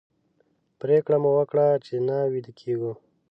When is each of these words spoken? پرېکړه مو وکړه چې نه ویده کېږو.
پرېکړه 0.81 1.17
مو 1.23 1.31
وکړه 1.37 1.67
چې 1.85 1.95
نه 2.07 2.17
ویده 2.31 2.51
کېږو. 2.59 2.91